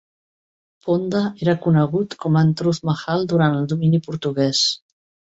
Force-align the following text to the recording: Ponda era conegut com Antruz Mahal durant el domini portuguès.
Ponda 0.85 1.19
era 1.45 1.53
conegut 1.65 2.15
com 2.25 2.39
Antruz 2.41 2.79
Mahal 2.89 3.27
durant 3.33 3.57
el 3.59 3.67
domini 3.75 4.01
portuguès. 4.07 4.63